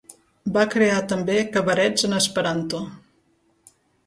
Va 0.53 0.61
crear 0.75 0.95
també 1.11 1.35
cabarets 1.57 2.09
en 2.09 2.17
esperanto. 2.21 2.81